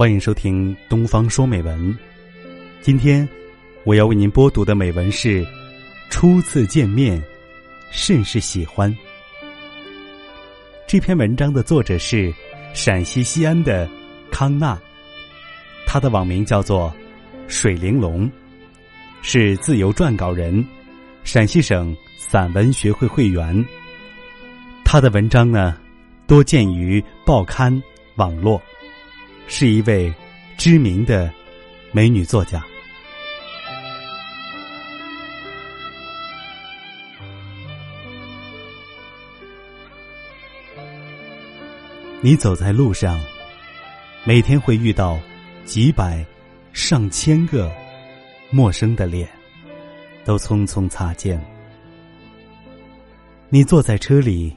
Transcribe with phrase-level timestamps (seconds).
[0.00, 1.78] 欢迎收听《东方说美文》。
[2.80, 3.28] 今天
[3.84, 5.44] 我要为您播读的美文是
[6.08, 7.22] 《初次见面，
[7.90, 8.90] 甚是喜欢》。
[10.88, 12.32] 这篇文章的作者是
[12.72, 13.86] 陕西西安的
[14.32, 14.80] 康娜，
[15.86, 16.90] 他的网名叫做
[17.46, 18.26] 水玲珑，
[19.20, 20.64] 是自由撰稿人，
[21.24, 23.62] 陕西省散文学会会员。
[24.82, 25.76] 他的文章呢，
[26.26, 27.70] 多见于报刊、
[28.16, 28.58] 网络。
[29.52, 30.10] 是一位
[30.56, 31.28] 知名的
[31.90, 32.64] 美女作家。
[42.22, 43.20] 你走在路上，
[44.24, 45.18] 每天会遇到
[45.64, 46.24] 几百、
[46.72, 47.70] 上千个
[48.50, 49.28] 陌生的脸，
[50.24, 51.38] 都匆匆擦肩。
[53.48, 54.56] 你坐在车里，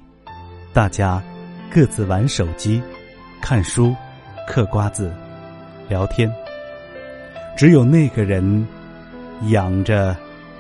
[0.72, 1.22] 大家
[1.72, 2.80] 各自玩手机、
[3.42, 3.94] 看书。
[4.48, 5.12] 嗑瓜子，
[5.88, 6.32] 聊天。
[7.56, 8.68] 只有那个人，
[9.50, 10.16] 仰着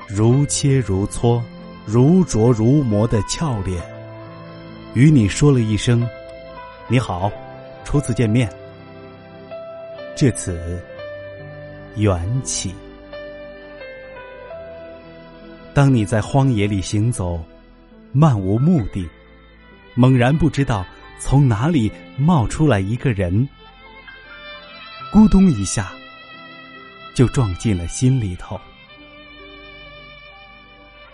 [0.08, 1.42] 如切如磋、
[1.86, 3.82] 如琢如磨的俏脸，
[4.94, 6.08] 与你说了一声
[6.88, 7.32] ：“你好，
[7.84, 8.50] 初次见面。”
[10.16, 10.82] 至此，
[11.96, 12.74] 缘起。
[15.74, 17.44] 当你在荒野里行走，
[18.12, 19.10] 漫无目的，
[19.96, 20.86] 猛然不知道
[21.20, 23.48] 从哪里冒出来一个人。
[25.14, 25.94] 咕咚一下，
[27.14, 28.60] 就撞进了心里头。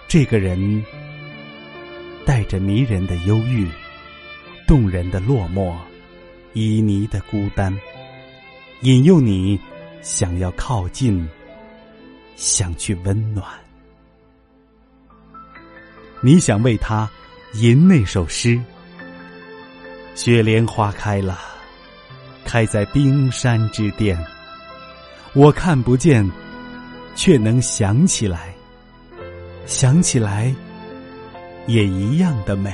[0.07, 0.81] 这个人
[2.25, 3.67] 带着迷人的忧郁、
[4.65, 5.75] 动人的落寞、
[6.53, 7.77] 旖旎的孤单，
[8.83, 9.59] 引诱你
[10.01, 11.27] 想要靠近，
[12.37, 13.45] 想去温暖。
[16.21, 17.09] 你想为他
[17.55, 18.57] 吟那首诗：
[20.15, 21.58] 雪莲花开了。
[22.51, 24.17] 开在冰山之巅，
[25.33, 26.27] 我看不见，
[27.13, 28.51] 却能想起来。
[29.67, 30.51] 想起来，
[31.67, 32.73] 也一样的美。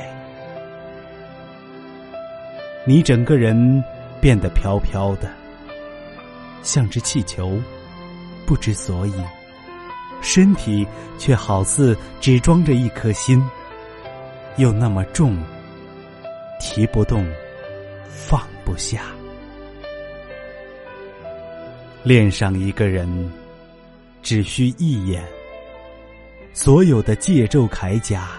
[2.86, 3.84] 你整个人
[4.22, 5.30] 变得飘飘的，
[6.64, 7.60] 像只气球，
[8.46, 9.14] 不知所以，
[10.22, 10.88] 身体
[11.18, 13.44] 却好似只装着一颗心，
[14.56, 15.38] 又那么重，
[16.62, 17.30] 提不动，
[18.08, 19.02] 放不下。
[22.06, 23.10] 恋上一个人，
[24.22, 25.26] 只需一眼，
[26.54, 28.34] 所有的戒咒铠甲、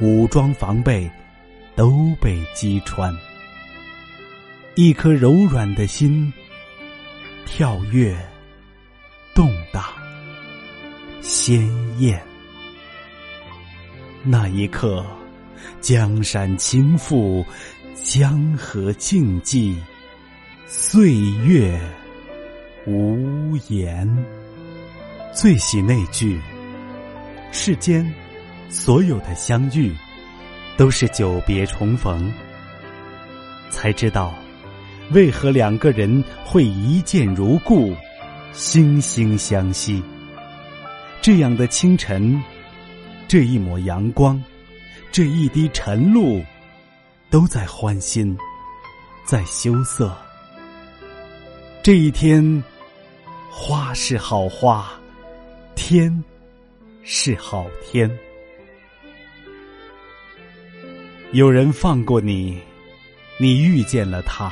[0.00, 1.08] 武装防备
[1.76, 3.14] 都被击穿。
[4.74, 6.32] 一颗柔软的心，
[7.44, 8.16] 跳跃、
[9.34, 9.84] 动荡、
[11.20, 11.68] 鲜
[12.00, 12.18] 艳。
[14.22, 15.04] 那一刻，
[15.82, 17.44] 江山倾覆，
[18.02, 19.76] 江河静寂，
[20.66, 21.14] 岁
[21.44, 21.78] 月。
[22.86, 24.08] 无言，
[25.34, 26.40] 最喜那句
[27.52, 28.10] ：“世间
[28.70, 29.94] 所有的相遇，
[30.78, 32.32] 都是久别重逢。”
[33.70, 34.34] 才知道，
[35.12, 37.94] 为何两个人会一见如故，
[38.54, 40.02] 惺惺相惜。
[41.20, 42.42] 这样的清晨，
[43.28, 44.42] 这一抹阳光，
[45.12, 46.42] 这一滴晨露，
[47.28, 48.36] 都在欢欣，
[49.26, 50.16] 在羞涩。
[51.82, 52.62] 这一天。
[53.52, 54.90] 花是好花，
[55.74, 56.24] 天
[57.02, 58.10] 是好天。
[61.32, 62.58] 有人放过你，
[63.38, 64.50] 你遇见了他，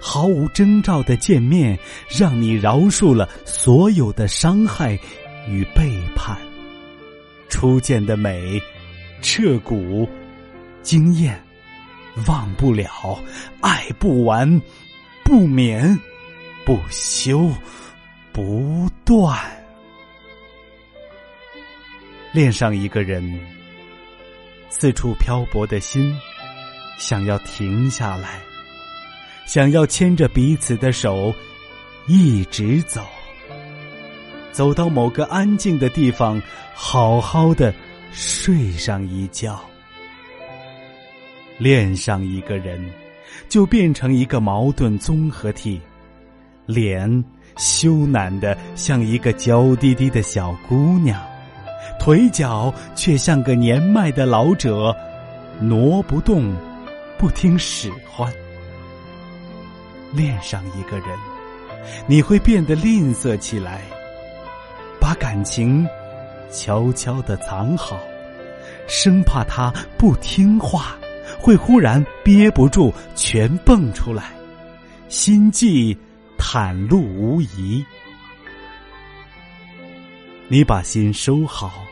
[0.00, 4.98] 毫无征兆的见面，让你饶恕了所有的伤害
[5.46, 6.36] 与背叛。
[7.48, 8.60] 初见的美，
[9.20, 10.08] 彻骨
[10.82, 11.40] 惊艳，
[12.26, 12.90] 忘不了，
[13.60, 14.60] 爱不完，
[15.24, 15.98] 不眠。
[16.66, 17.52] 不休，
[18.32, 19.38] 不断。
[22.32, 23.38] 恋上一个人，
[24.70, 26.18] 四处漂泊的心，
[26.98, 28.40] 想要停下来，
[29.44, 31.34] 想要牵着彼此的手，
[32.06, 33.06] 一直走，
[34.50, 36.40] 走到某个安静的地方，
[36.72, 37.74] 好好的
[38.10, 39.62] 睡上一觉。
[41.58, 42.90] 恋上一个人，
[43.48, 45.80] 就变成一个矛盾综合体。
[46.66, 47.24] 脸
[47.56, 51.20] 羞赧的像一个娇滴滴的小姑娘，
[52.00, 54.96] 腿脚却像个年迈的老者，
[55.60, 56.54] 挪不动，
[57.18, 58.32] 不听使唤。
[60.12, 61.08] 恋上一个人，
[62.06, 63.82] 你会变得吝啬起来，
[64.98, 65.86] 把感情
[66.50, 67.98] 悄悄的藏好，
[68.86, 70.96] 生怕他不听话，
[71.44, 74.32] 会忽然憋不住全蹦出来，
[75.10, 75.94] 心悸。
[76.36, 77.82] 袒露无遗。
[80.48, 81.84] 你把心收好，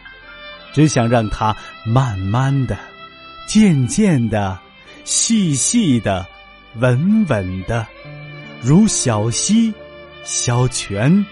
[0.74, 1.56] 只想让它
[1.86, 2.76] 慢慢的、
[3.46, 4.58] 渐渐的、
[5.04, 6.26] 细细的、
[6.76, 7.86] 稳稳的，
[8.60, 9.72] 如小溪、
[10.22, 11.24] 小泉，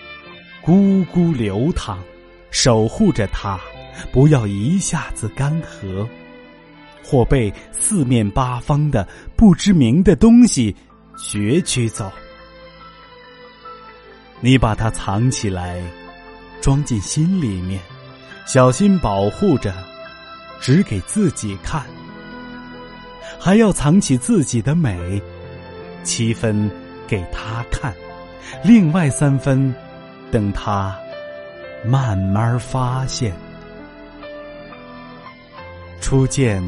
[0.64, 1.98] 咕咕流淌，
[2.50, 3.60] 守护着它，
[4.12, 6.06] 不要一下子干涸，
[7.02, 9.06] 或被四面八方的
[9.36, 10.74] 不知名的东西
[11.16, 12.10] 攫取走。
[14.40, 15.82] 你把它藏起来。
[16.62, 17.80] 装进心里面，
[18.44, 19.72] 小心保护着，
[20.60, 21.86] 只给自己看。
[23.38, 25.22] 还要藏起自己的美，
[26.02, 26.70] 七分
[27.08, 27.94] 给他看，
[28.62, 29.74] 另外三分
[30.30, 30.94] 等他
[31.82, 33.32] 慢慢发现。
[36.02, 36.62] 初见，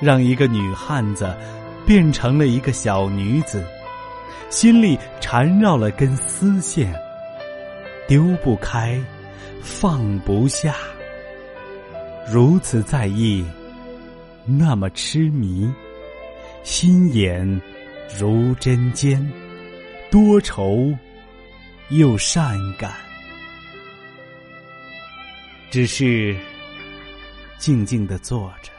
[0.00, 1.34] 让一个女汉子
[1.86, 3.64] 变成了一个小女子，
[4.50, 6.94] 心里缠绕了根丝线。
[8.08, 9.02] 丢不开，
[9.60, 10.76] 放不下，
[12.30, 13.44] 如此在意，
[14.44, 15.68] 那么痴迷，
[16.62, 17.60] 心眼
[18.16, 19.28] 如针尖，
[20.08, 20.94] 多愁
[21.88, 22.92] 又善感，
[25.68, 26.36] 只是
[27.58, 28.70] 静静的坐着，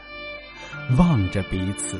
[0.95, 1.99] 望着彼此，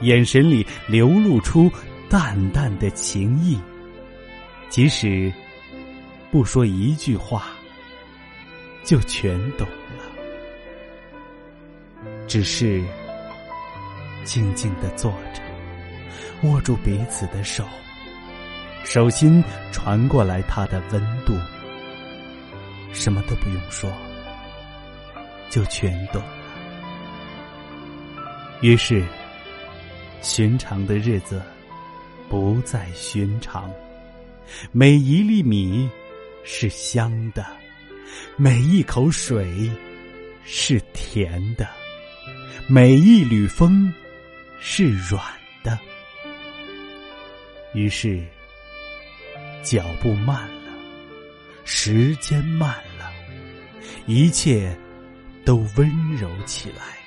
[0.00, 1.70] 眼神里流露出
[2.08, 3.58] 淡淡的情意，
[4.68, 5.32] 即使。
[6.32, 7.46] 不说一句话，
[8.84, 9.66] 就全懂
[9.98, 10.04] 了。
[12.28, 12.80] 只是
[14.22, 15.42] 静静的坐着，
[16.44, 17.64] 握住彼此的手，
[18.84, 19.42] 手心
[19.72, 21.34] 传过来他的温度，
[22.92, 23.92] 什么都不用说，
[25.50, 26.22] 就全懂。
[28.60, 29.04] 于是，
[30.22, 31.42] 寻常的日子
[32.28, 33.72] 不再寻常，
[34.72, 35.88] 每一粒米。
[36.42, 37.46] 是香的，
[38.38, 39.70] 每一口水
[40.42, 41.68] 是甜的，
[42.66, 43.92] 每一缕风
[44.58, 45.22] 是软
[45.62, 45.78] 的。
[47.74, 48.24] 于是，
[49.62, 50.72] 脚步慢了，
[51.66, 53.12] 时间慢了，
[54.06, 54.74] 一切
[55.44, 56.99] 都温柔起来。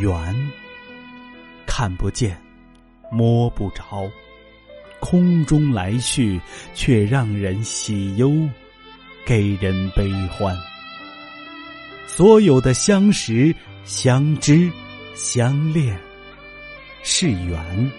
[0.00, 0.50] 缘
[1.66, 2.40] 看不见，
[3.10, 4.10] 摸不着。
[5.00, 6.40] 空中来去，
[6.74, 8.32] 却让人喜忧，
[9.26, 10.56] 给人悲欢。
[12.06, 13.54] 所有的相识、
[13.84, 14.70] 相知、
[15.14, 15.98] 相恋，
[17.02, 17.90] 是缘；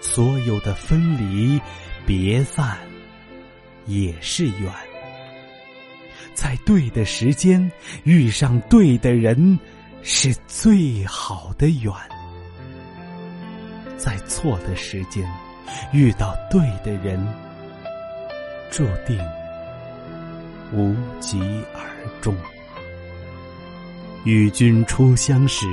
[0.00, 1.60] 所有的分离、
[2.06, 2.78] 别散，
[3.86, 4.72] 也是缘。
[6.34, 7.70] 在对的时间
[8.04, 9.58] 遇上对的人，
[10.06, 11.90] 是最好的缘；
[13.96, 15.26] 在错的时间。
[15.92, 17.26] 遇到对的人，
[18.70, 19.18] 注定
[20.74, 21.40] 无疾
[21.72, 21.80] 而
[22.20, 22.36] 终。
[24.24, 25.66] 与君初相识，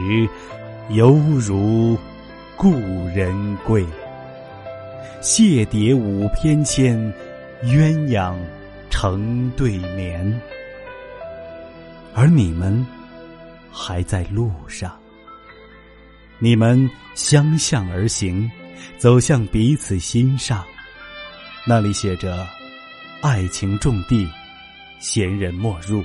[0.91, 1.97] 犹如
[2.55, 2.71] 故
[3.13, 3.85] 人归。
[5.19, 7.13] 谢蝶舞翩跹，
[7.63, 8.33] 鸳鸯
[8.89, 10.41] 成对眠。
[12.13, 12.83] 而你们
[13.71, 14.97] 还在路上，
[16.39, 18.49] 你们相向而行。
[18.97, 20.65] 走向彼此心上，
[21.67, 22.47] 那里写着
[23.21, 24.27] “爱情种地，
[24.99, 26.03] 闲人莫入”。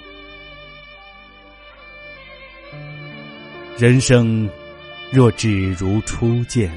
[3.79, 4.49] 人生
[5.11, 6.71] 若只如初见，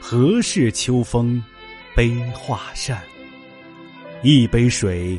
[0.00, 1.42] 何事秋风
[1.94, 3.00] 悲画扇？
[4.22, 5.18] 一杯水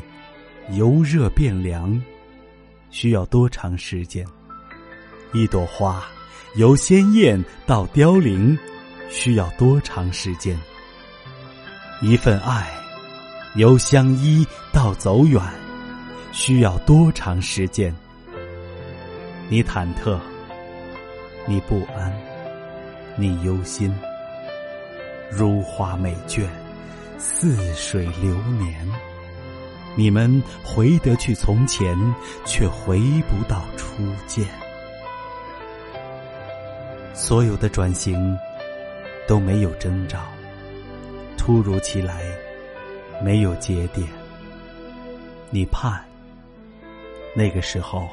[0.72, 2.00] 由热变凉，
[2.90, 4.26] 需要多长时间？
[5.32, 6.04] 一朵花
[6.56, 8.58] 由鲜艳到凋零。
[9.10, 10.58] 需要多长时间？
[12.00, 12.72] 一份爱，
[13.56, 15.38] 由相依到走远，
[16.32, 17.94] 需要多长时间？
[19.50, 20.18] 你忐忑，
[21.46, 22.10] 你不安，
[23.16, 23.94] 你忧心。
[25.30, 26.46] 如花美眷，
[27.18, 28.88] 似水流年。
[29.94, 31.94] 你们回得去从前，
[32.46, 32.98] 却回
[33.28, 34.61] 不到初见。
[37.12, 38.36] 所有的转型。
[39.28, 40.20] 都没有征兆，
[41.38, 42.24] 突如其来，
[43.22, 44.06] 没有节点。
[45.48, 46.04] 你盼，
[47.34, 48.08] 那个时候，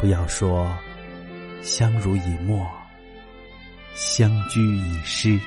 [0.00, 0.76] 不要说
[1.62, 2.66] 相濡以沫，
[3.94, 5.38] 相居已失，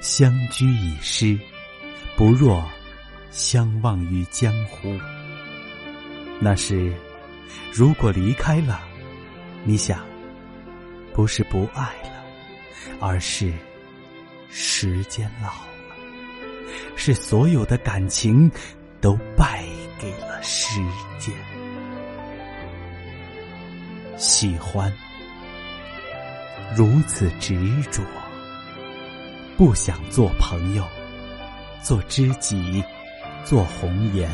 [0.00, 1.36] 相居已失，
[2.16, 2.64] 不若
[3.32, 4.96] 相忘于江湖。
[6.38, 6.94] 那时，
[7.72, 8.80] 如果离开了，
[9.64, 10.06] 你想，
[11.14, 12.10] 不是不爱了。
[12.98, 13.52] 而是
[14.50, 15.96] 时间老了，
[16.96, 18.50] 是所有的感情
[19.00, 19.64] 都败
[19.98, 20.80] 给了时
[21.18, 21.34] 间。
[24.18, 24.92] 喜欢
[26.76, 28.02] 如此执着，
[29.56, 30.86] 不想做朋友，
[31.82, 32.84] 做知己，
[33.44, 34.30] 做红颜，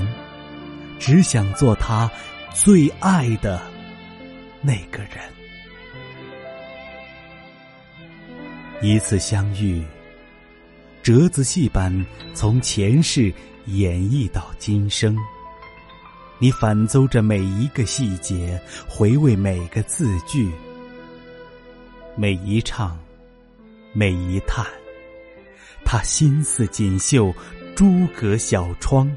[0.98, 2.10] 只想做他
[2.52, 3.62] 最爱的
[4.60, 5.35] 那个人。
[8.82, 9.82] 一次相遇。
[11.02, 12.04] 折子戏般
[12.34, 13.32] 从前世
[13.66, 15.16] 演绎到今生，
[16.38, 20.50] 你反奏着每一个细节，回味每个字句，
[22.16, 22.98] 每一唱，
[23.92, 24.66] 每一叹。
[25.84, 27.32] 他心似锦绣，
[27.76, 29.08] 诸葛小窗，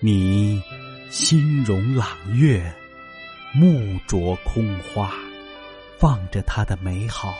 [0.00, 0.62] 你
[1.08, 2.70] 心容朗月，
[3.54, 5.10] 目着空花，
[5.98, 7.34] 放着他的美好，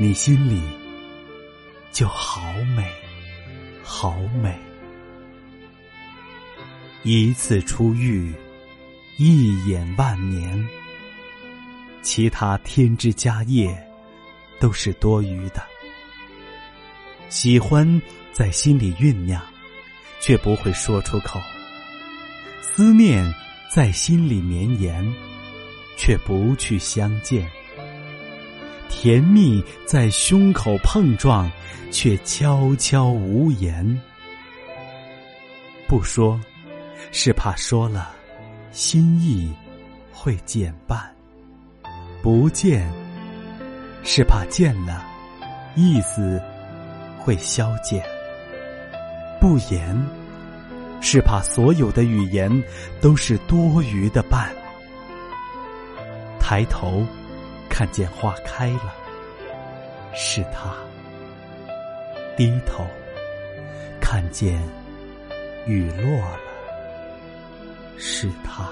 [0.00, 0.62] 你心里。
[1.92, 2.40] 就好
[2.74, 2.90] 美，
[3.82, 4.58] 好美。
[7.02, 8.32] 一次初遇，
[9.18, 10.66] 一眼万年。
[12.00, 13.76] 其他添枝加叶，
[14.58, 15.62] 都是多余的。
[17.28, 18.00] 喜欢
[18.32, 19.42] 在心里酝酿，
[20.18, 21.38] 却不会说出口；
[22.62, 23.22] 思念
[23.70, 25.14] 在心里绵延，
[25.98, 27.46] 却不去相见。
[28.90, 31.50] 甜蜜在胸口碰撞，
[31.90, 33.98] 却悄悄无言。
[35.88, 36.38] 不说，
[37.12, 38.10] 是怕说了，
[38.72, 39.50] 心意
[40.12, 40.98] 会减半；
[42.20, 42.92] 不见，
[44.02, 45.06] 是怕见了，
[45.76, 46.42] 意思
[47.18, 48.02] 会消减；
[49.40, 49.96] 不言，
[51.00, 52.50] 是怕所有的语言
[53.00, 54.52] 都是多余的伴。
[56.38, 57.06] 抬头。
[57.70, 58.94] 看见花开了，
[60.14, 60.74] 是他；
[62.36, 62.86] 低头
[64.00, 64.60] 看见
[65.66, 66.38] 雨落了，
[67.96, 68.64] 是他；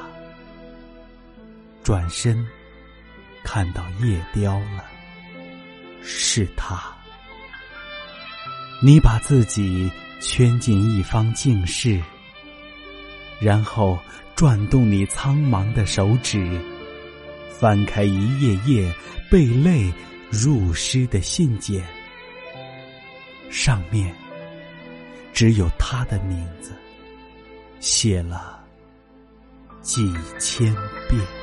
[1.83, 2.47] 转身
[3.43, 4.85] 看到叶凋了，
[6.03, 6.79] 是他。
[8.83, 9.91] 你把自己
[10.21, 12.03] 圈进一方静室，
[13.41, 13.99] 然后
[14.35, 16.61] 转动你苍茫的手指。
[17.59, 18.95] 翻开一页页
[19.29, 19.93] 被泪
[20.31, 21.85] 入诗的信件，
[23.51, 24.15] 上面
[25.33, 26.73] 只有他的名字，
[27.81, 28.65] 写了
[29.83, 30.73] 几千
[31.09, 31.38] 遍。